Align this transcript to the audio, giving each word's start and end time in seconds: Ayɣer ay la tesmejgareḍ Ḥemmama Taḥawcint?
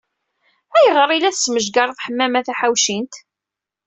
Ayɣer 0.77 1.09
ay 1.09 1.19
la 1.21 1.31
tesmejgareḍ 1.35 1.97
Ḥemmama 2.05 2.41
Taḥawcint? 2.47 3.13